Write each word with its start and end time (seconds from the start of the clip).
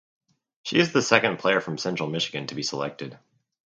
She 0.63 0.77
is 0.79 0.93
the 0.93 1.01
second 1.03 1.37
player 1.37 1.61
from 1.61 1.77
Central 1.77 2.09
Michigan 2.09 2.47
to 2.47 2.55
be 2.55 2.63
selected. 2.63 3.19